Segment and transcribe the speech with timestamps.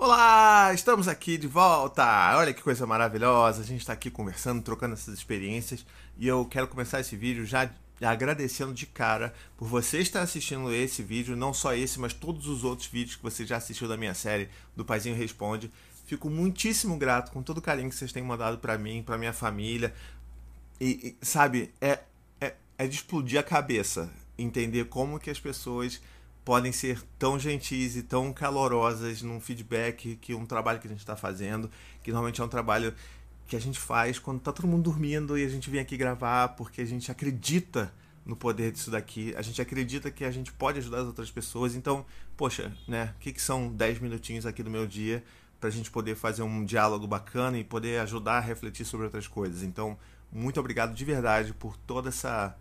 [0.00, 2.04] Olá, estamos aqui de volta.
[2.36, 3.62] Olha que coisa maravilhosa.
[3.62, 5.84] A gente está aqui conversando, trocando essas experiências
[6.16, 7.68] e eu quero começar esse vídeo já
[8.00, 12.62] agradecendo de cara por você estar assistindo esse vídeo, não só esse, mas todos os
[12.62, 15.68] outros vídeos que você já assistiu da minha série do Paizinho Responde.
[16.06, 19.32] Fico muitíssimo grato com todo o carinho que vocês têm mandado para mim, para minha
[19.32, 19.92] família.
[20.80, 21.98] E, e sabe, é,
[22.40, 24.08] é, é de explodir a cabeça
[24.38, 26.00] entender como que as pessoas
[26.48, 31.00] podem ser tão gentis e tão calorosas num feedback que um trabalho que a gente
[31.00, 31.70] está fazendo,
[32.02, 32.94] que normalmente é um trabalho
[33.46, 36.48] que a gente faz quando está todo mundo dormindo e a gente vem aqui gravar
[36.56, 37.92] porque a gente acredita
[38.24, 41.74] no poder disso daqui, a gente acredita que a gente pode ajudar as outras pessoas.
[41.74, 45.22] Então, poxa, né, o que, que são 10 minutinhos aqui do meu dia
[45.60, 49.26] para a gente poder fazer um diálogo bacana e poder ajudar a refletir sobre outras
[49.26, 49.62] coisas.
[49.62, 49.98] Então,
[50.32, 52.56] muito obrigado de verdade por toda essa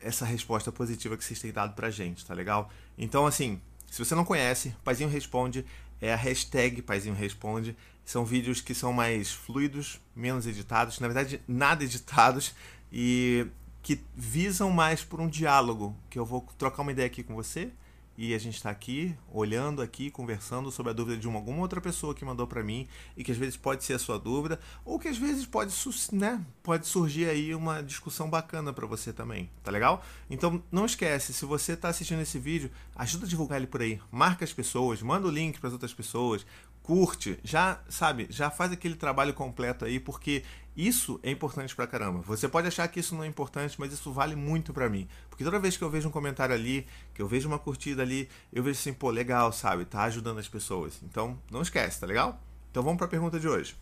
[0.00, 2.70] essa resposta positiva que vocês têm dado pra gente, tá legal?
[2.96, 3.60] Então, assim,
[3.90, 5.64] se você não conhece, Paizinho Responde
[6.00, 7.76] é a hashtag Paizinho Responde.
[8.04, 12.54] São vídeos que são mais fluidos, menos editados, na verdade, nada editados
[12.90, 13.46] e
[13.82, 17.70] que visam mais por um diálogo, que eu vou trocar uma ideia aqui com você
[18.18, 21.80] e a gente está aqui olhando aqui, conversando sobre a dúvida de uma, alguma outra
[21.80, 24.98] pessoa que mandou para mim e que às vezes pode ser a sua dúvida ou
[24.98, 25.72] que às vezes pode,
[26.10, 30.04] né, pode surgir aí uma discussão bacana para você também, tá legal?
[30.28, 34.00] Então não esquece, se você está assistindo esse vídeo, ajuda a divulgar ele por aí,
[34.10, 36.44] marca as pessoas, manda o link para as outras pessoas,
[36.82, 40.42] curte, já sabe, já faz aquele trabalho completo aí, porque
[40.78, 42.20] isso é importante pra caramba.
[42.20, 45.08] Você pode achar que isso não é importante, mas isso vale muito para mim.
[45.28, 48.28] Porque toda vez que eu vejo um comentário ali, que eu vejo uma curtida ali,
[48.52, 49.84] eu vejo assim, pô, legal, sabe?
[49.84, 51.00] Tá ajudando as pessoas.
[51.02, 52.40] Então, não esquece, tá legal?
[52.70, 53.76] Então vamos para a pergunta de hoje.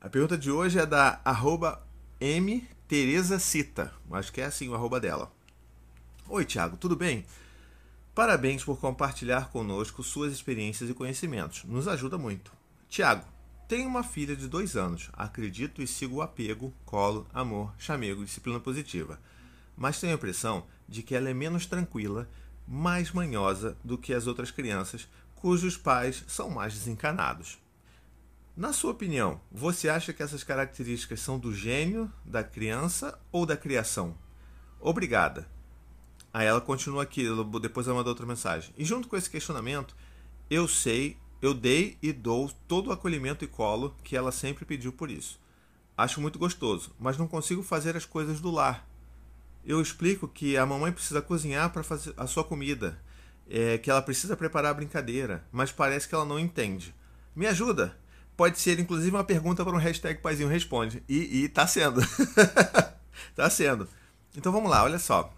[0.00, 1.86] A pergunta de hoje é da arroba
[2.20, 3.94] M Teresa Cita.
[4.10, 5.32] Acho que é assim o arroba dela.
[6.28, 7.24] Oi, Thiago, tudo bem?
[8.12, 11.62] Parabéns por compartilhar conosco suas experiências e conhecimentos.
[11.62, 12.50] Nos ajuda muito.
[12.88, 13.24] Tiago,
[13.68, 15.10] tenho uma filha de dois anos.
[15.12, 19.18] Acredito e sigo o apego, colo, amor, chamego, disciplina positiva.
[19.76, 22.28] Mas tenho a impressão de que ela é menos tranquila,
[22.66, 27.58] mais manhosa do que as outras crianças, cujos pais são mais desencanados.
[28.54, 33.56] Na sua opinião, você acha que essas características são do gênio, da criança ou da
[33.56, 34.14] criação?
[34.78, 35.48] Obrigada.
[36.34, 37.26] Aí ela continua aqui,
[37.60, 38.74] depois ela manda outra mensagem.
[38.76, 39.96] E junto com esse questionamento,
[40.50, 44.92] eu sei, eu dei e dou todo o acolhimento e colo que ela sempre pediu
[44.92, 45.40] por isso.
[45.98, 48.88] Acho muito gostoso, mas não consigo fazer as coisas do lar.
[49.64, 52.96] Eu explico que a mamãe precisa cozinhar para fazer a sua comida,
[53.50, 56.94] é, que ela precisa preparar a brincadeira, mas parece que ela não entende.
[57.34, 57.96] Me ajuda!
[58.36, 61.02] Pode ser inclusive uma pergunta para um hashtag Paizinho Responde.
[61.08, 62.00] E, e tá sendo.
[63.34, 63.88] tá sendo.
[64.36, 65.32] Então vamos lá, olha só.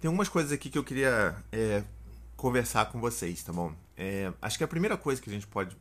[0.00, 1.82] Tem algumas coisas aqui que eu queria é,
[2.36, 3.74] conversar com vocês, tá bom?
[3.98, 5.76] É, acho que a primeira coisa que a gente pode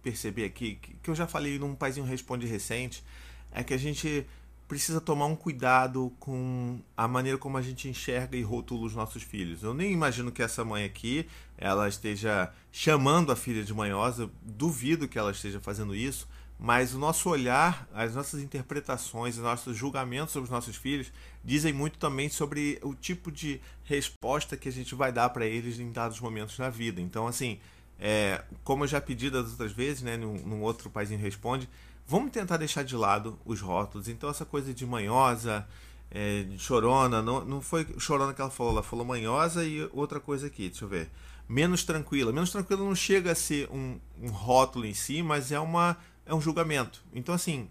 [0.00, 3.02] perceber aqui, que, eu já falei num Paizinho Responde recente,
[3.50, 4.24] é que a gente
[4.68, 9.24] precisa tomar um cuidado com a maneira como a gente enxerga e rotula os nossos
[9.24, 9.64] filhos.
[9.64, 11.26] Eu nem imagino que essa mãe aqui
[11.58, 16.28] ela esteja chamando a filha de manhosa, duvido que ela esteja fazendo isso,
[16.58, 21.12] mas o nosso olhar, as nossas interpretações, os nossos julgamentos sobre os nossos filhos
[21.44, 25.78] dizem muito também sobre o tipo de resposta que a gente vai dar para eles
[25.78, 27.00] em dados momentos na vida.
[27.00, 27.58] Então, assim,
[28.00, 31.68] é, como eu já pedi das outras vezes, né, num, num outro paizinho responde,
[32.06, 34.08] vamos tentar deixar de lado os rótulos.
[34.08, 35.66] Então, essa coisa de manhosa,
[36.10, 40.20] é, de chorona, não, não foi chorona que ela falou, ela falou manhosa e outra
[40.20, 41.10] coisa aqui, deixa eu ver.
[41.48, 42.32] Menos tranquila.
[42.32, 46.34] Menos tranquila não chega a ser um, um rótulo em si, mas é uma é
[46.34, 47.02] um julgamento.
[47.14, 47.70] Então, assim,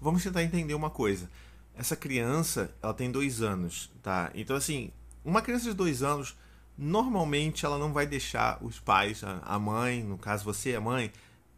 [0.00, 1.28] vamos tentar entender uma coisa.
[1.74, 4.30] Essa criança, ela tem dois anos, tá?
[4.34, 4.90] Então, assim,
[5.24, 6.36] uma criança de dois anos,
[6.78, 11.10] normalmente ela não vai deixar os pais, a mãe, no caso você, a mãe,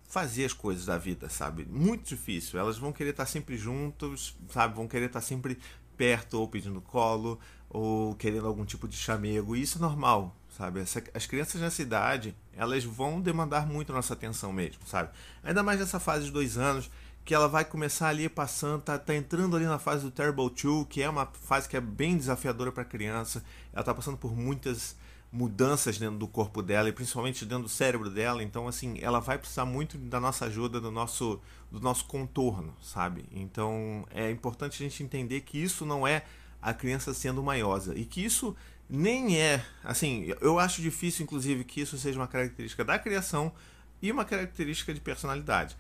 [0.09, 1.67] fazer as coisas da vida, sabe?
[1.67, 2.59] Muito difícil.
[2.59, 4.75] Elas vão querer estar sempre juntos, sabe?
[4.75, 5.59] Vão querer estar sempre
[5.97, 7.39] perto ou pedindo colo
[7.69, 9.55] ou querendo algum tipo de chamego.
[9.55, 10.81] E isso é normal, sabe?
[10.81, 15.11] Essa, as crianças nessa idade, elas vão demandar muito nossa atenção mesmo, sabe?
[15.45, 16.91] Ainda mais nessa fase de dois anos,
[17.25, 20.87] que ela vai começar ali passando, tá, tá entrando ali na fase do Terrible Two,
[20.87, 23.45] que é uma fase que é bem desafiadora para a criança.
[23.73, 24.97] Ela tá passando por muitas
[25.31, 28.43] mudanças dentro do corpo dela e principalmente dentro do cérebro dela.
[28.43, 31.39] Então, assim, ela vai precisar muito da nossa ajuda, do nosso,
[31.71, 33.27] do nosso contorno, sabe?
[33.31, 36.25] Então, é importante a gente entender que isso não é
[36.63, 38.57] a criança sendo maiosa e que isso
[38.89, 43.53] nem é, assim, eu acho difícil, inclusive, que isso seja uma característica da criação
[44.01, 45.77] e uma característica de personalidade.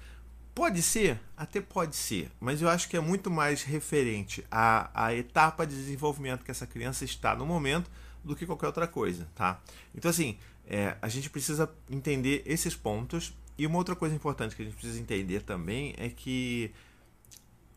[0.55, 5.14] Pode ser, até pode ser, mas eu acho que é muito mais referente à, à
[5.14, 7.90] etapa de desenvolvimento que essa criança está no momento
[8.25, 9.60] do que qualquer outra coisa, tá?
[9.94, 10.37] Então, assim,
[10.70, 13.32] É, a gente precisa entender esses pontos.
[13.56, 16.70] E uma outra coisa importante que a gente precisa entender também é que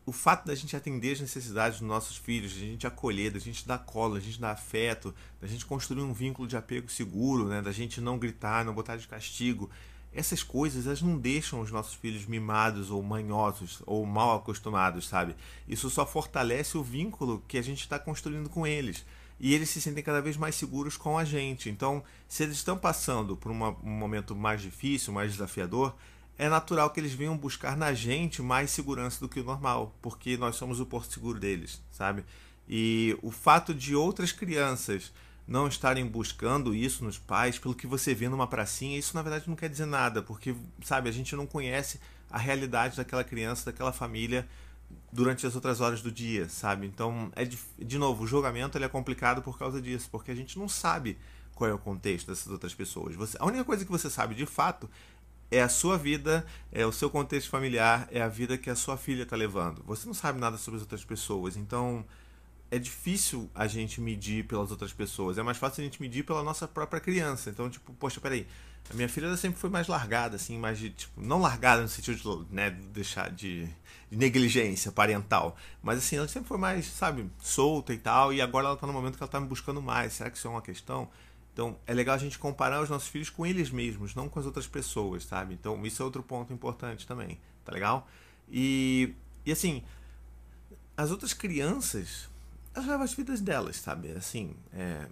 [0.04, 3.66] o fato da gente atender as necessidades dos nossos filhos, da gente acolher, da gente
[3.66, 7.62] dar cola, da gente dar afeto, da gente construir um vínculo de apego seguro, né?
[7.62, 9.70] da gente não gritar, não botar de castigo,
[10.12, 15.34] essas coisas elas não deixam os nossos filhos mimados ou manhosos ou mal acostumados, sabe?
[15.66, 19.04] Isso só fortalece o vínculo que a gente está construindo com eles.
[19.40, 21.70] E eles se sentem cada vez mais seguros com a gente.
[21.70, 25.96] Então, se eles estão passando por uma, um momento mais difícil, mais desafiador,
[26.38, 30.36] é natural que eles venham buscar na gente mais segurança do que o normal, porque
[30.36, 32.24] nós somos o porto seguro deles, sabe?
[32.68, 35.12] E o fato de outras crianças
[35.46, 39.48] não estarem buscando isso nos pais, pelo que você vê numa pracinha, isso na verdade
[39.48, 42.00] não quer dizer nada, porque, sabe, a gente não conhece
[42.30, 44.48] a realidade daquela criança, daquela família
[45.12, 46.86] durante as outras horas do dia, sabe?
[46.86, 50.34] Então, é de, de novo, o julgamento ele é complicado por causa disso, porque a
[50.34, 51.18] gente não sabe
[51.54, 53.14] qual é o contexto dessas outras pessoas.
[53.14, 54.88] Você, a única coisa que você sabe de fato
[55.52, 58.96] é a sua vida, é o seu contexto familiar, é a vida que a sua
[58.96, 59.84] filha está levando.
[59.86, 62.02] Você não sabe nada sobre as outras pessoas, então
[62.70, 65.36] é difícil a gente medir pelas outras pessoas.
[65.36, 67.50] É mais fácil a gente medir pela nossa própria criança.
[67.50, 68.46] Então, tipo, poxa, peraí,
[68.90, 72.46] a minha filha sempre foi mais largada, assim, mais de, tipo, não largada no sentido
[72.46, 73.66] de, né, deixar de,
[74.10, 78.68] de, negligência parental, mas assim, ela sempre foi mais, sabe, solta e tal, e agora
[78.68, 80.14] ela tá no momento que ela tá me buscando mais.
[80.14, 81.10] Será que isso é uma questão?
[81.52, 84.46] Então, é legal a gente comparar os nossos filhos com eles mesmos, não com as
[84.46, 85.54] outras pessoas, sabe?
[85.54, 88.08] Então, isso é outro ponto importante também, tá legal?
[88.50, 89.14] E,
[89.44, 89.82] e assim,
[90.96, 92.28] as outras crianças,
[92.74, 94.12] elas levam as vidas delas, sabe?
[94.12, 95.06] Assim, é,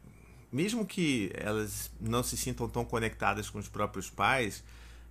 [0.50, 4.64] mesmo que elas não se sintam tão conectadas com os próprios pais,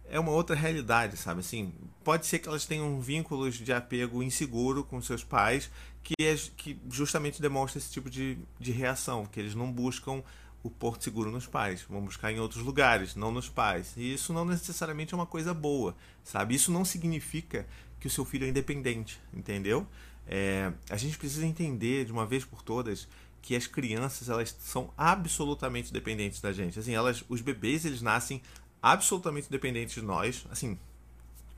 [0.10, 1.42] é uma outra realidade, sabe?
[1.42, 1.72] Assim,
[2.04, 5.70] pode ser que elas tenham vínculos de apego inseguro com seus pais
[6.04, 10.24] que, é, que justamente demonstra esse tipo de, de reação, que eles não buscam
[10.62, 13.94] o porto seguro nos pais, vão buscar em outros lugares, não nos pais.
[13.96, 16.56] E isso não necessariamente é uma coisa boa, sabe?
[16.56, 17.66] Isso não significa
[18.00, 19.88] que o seu filho é independente, entendeu?
[20.28, 23.08] É, a gente precisa entender de uma vez por todas
[23.42, 26.78] que as crianças elas são absolutamente dependentes da gente.
[26.78, 28.42] Assim, elas, os bebês eles nascem
[28.82, 30.78] absolutamente dependentes de nós, assim,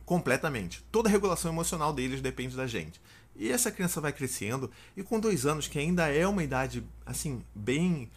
[0.05, 0.83] completamente.
[0.91, 3.01] Toda a regulação emocional deles depende da gente.
[3.35, 7.43] E essa criança vai crescendo e com dois anos, que ainda é uma idade assim
[7.55, 8.09] bem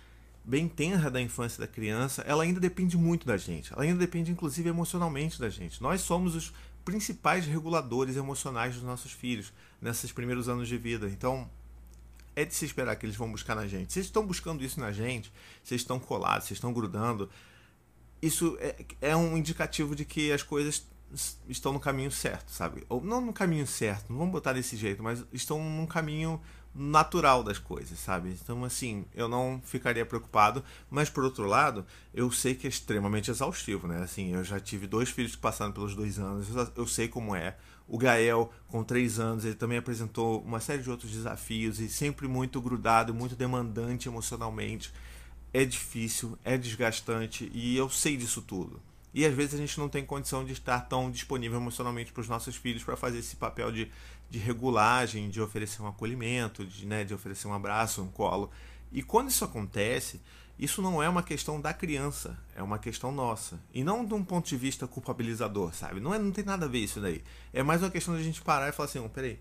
[0.44, 3.72] bem tenra da infância da criança, ela ainda depende muito da gente.
[3.72, 5.82] Ela ainda depende, inclusive, emocionalmente da gente.
[5.82, 6.52] Nós somos os
[6.84, 11.08] principais reguladores emocionais dos nossos filhos nesses primeiros anos de vida.
[11.08, 11.48] Então,
[12.36, 13.92] é de se esperar que eles vão buscar na gente.
[13.92, 15.32] Se eles estão buscando isso na gente,
[15.62, 17.30] se estão colados, se estão grudando,
[18.20, 20.86] isso é, é um indicativo de que as coisas
[21.48, 22.84] estão no caminho certo, sabe?
[22.88, 26.40] Ou não no caminho certo, não vamos botar desse jeito, mas estão num caminho
[26.74, 28.30] natural das coisas, sabe?
[28.42, 33.30] Então, assim, eu não ficaria preocupado, mas por outro lado, eu sei que é extremamente
[33.30, 34.02] exaustivo, né?
[34.02, 37.56] Assim, eu já tive dois filhos passaram pelos dois anos, eu sei como é.
[37.86, 42.26] O Gael, com três anos, ele também apresentou uma série de outros desafios e sempre
[42.26, 44.92] muito grudado, muito demandante emocionalmente.
[45.52, 48.80] É difícil, é desgastante e eu sei disso tudo.
[49.14, 52.28] E às vezes a gente não tem condição de estar tão disponível emocionalmente para os
[52.28, 53.88] nossos filhos para fazer esse papel de,
[54.30, 58.50] de regulagem, de oferecer um acolhimento, de, né, de oferecer um abraço, um colo.
[58.92, 60.20] E quando isso acontece,
[60.58, 63.60] isso não é uma questão da criança, é uma questão nossa.
[63.72, 66.00] E não de um ponto de vista culpabilizador, sabe?
[66.00, 67.24] Não, é, não tem nada a ver isso daí.
[67.52, 69.40] É mais uma questão de a gente parar e falar assim: oh, peraí,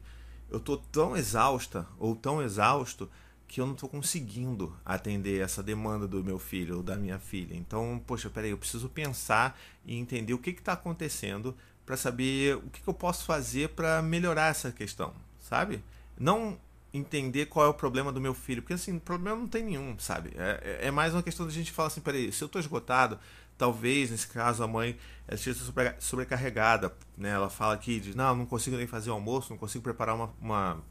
[0.49, 3.09] eu tô tão exausta ou tão exausto
[3.47, 7.53] que eu não estou conseguindo atender essa demanda do meu filho ou da minha filha.
[7.55, 12.69] Então, poxa, peraí, eu preciso pensar e entender o que está acontecendo para saber o
[12.69, 15.83] que, que eu posso fazer para melhorar essa questão, sabe?
[16.17, 16.57] Não
[16.93, 20.31] entender qual é o problema do meu filho, porque assim, problema não tem nenhum, sabe?
[20.37, 22.59] É, é, é mais uma questão de a gente falar assim, peraí, se eu estou
[22.59, 23.19] esgotado,
[23.57, 24.97] talvez, nesse caso, a mãe
[25.31, 25.59] esteja
[25.99, 27.29] sobrecarregada, né?
[27.29, 30.33] Ela fala aqui de, não, não consigo nem fazer o almoço, não consigo preparar uma,
[30.39, 30.83] uma,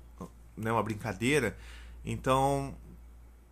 [0.57, 1.57] né, uma brincadeira,
[2.05, 2.75] então,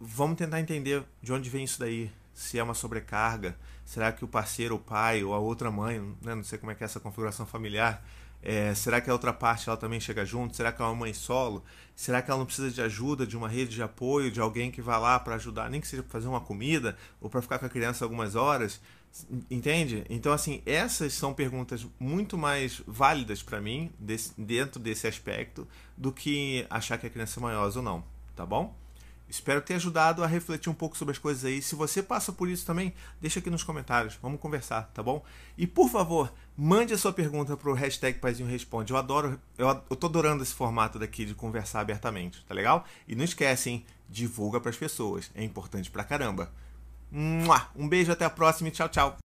[0.01, 2.11] vamos tentar entender de onde vem isso daí.
[2.33, 6.35] Se é uma sobrecarga, será que o parceiro, o pai ou a outra mãe, né,
[6.35, 8.05] não sei como é que é essa configuração familiar,
[8.43, 10.57] é, será que a outra parte ela também chega junto?
[10.57, 11.63] Será que é uma mãe solo?
[11.95, 14.81] Será que ela não precisa de ajuda, de uma rede de apoio, de alguém que
[14.81, 17.67] vá lá para ajudar, nem que seja para fazer uma comida ou para ficar com
[17.67, 18.81] a criança algumas horas?
[19.51, 20.05] Entende?
[20.09, 26.13] Então, assim, essas são perguntas muito mais válidas para mim desse, dentro desse aspecto do
[26.13, 28.05] que achar que a criança é maior ou não
[28.41, 28.75] tá bom?
[29.31, 31.63] Espero ter ajudado a refletir um pouco sobre as coisas aí.
[31.63, 34.19] Se você passa por isso também, deixa aqui nos comentários.
[34.21, 35.25] Vamos conversar, tá bom?
[35.57, 38.93] E por favor, mande a sua pergunta pro hashtag Paizinho Responde.
[38.93, 42.85] Eu adoro, eu, eu tô adorando esse formato daqui de conversar abertamente, tá legal?
[43.07, 43.87] E não esquece, hein?
[44.09, 45.31] Divulga pras pessoas.
[45.35, 46.51] É importante pra caramba.
[47.13, 49.30] Um beijo, até a próxima e tchau, tchau.